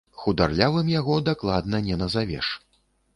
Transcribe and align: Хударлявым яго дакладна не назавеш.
Хударлявым 0.21 0.87
яго 0.99 1.17
дакладна 1.29 1.83
не 1.91 1.95
назавеш. 2.03 2.47